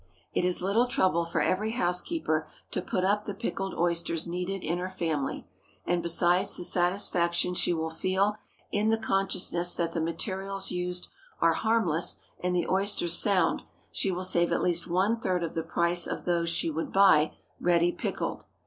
It 0.33 0.43
is 0.43 0.63
little 0.63 0.87
trouble 0.87 1.25
for 1.25 1.41
every 1.41 1.73
housekeeper 1.73 2.47
to 2.71 2.81
put 2.81 3.03
up 3.05 3.25
the 3.25 3.35
pickled 3.35 3.75
oysters 3.75 4.25
needed 4.25 4.63
in 4.63 4.79
her 4.79 4.89
family; 4.89 5.45
and 5.85 6.01
besides 6.01 6.57
the 6.57 6.63
satisfaction 6.63 7.53
she 7.53 7.71
will 7.71 7.91
feel 7.91 8.35
in 8.71 8.89
the 8.89 8.97
consciousness 8.97 9.75
that 9.75 9.91
the 9.91 10.01
materials 10.01 10.71
used 10.71 11.07
are 11.39 11.53
harmless, 11.53 12.15
and 12.39 12.55
the 12.55 12.67
oysters 12.67 13.13
sound, 13.13 13.61
she 13.91 14.11
will 14.11 14.23
save 14.23 14.51
at 14.51 14.63
least 14.63 14.87
one 14.87 15.19
third 15.19 15.43
of 15.43 15.53
the 15.53 15.61
price 15.61 16.07
of 16.07 16.25
those 16.25 16.49
she 16.49 16.71
would 16.71 16.91
buy 16.91 17.33
ready 17.59 17.91
pickled. 17.91 18.43